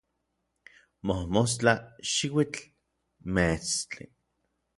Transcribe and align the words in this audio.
mojmostla, 1.07 1.73
xiuitl, 2.13 2.63
meetstli 3.33 4.07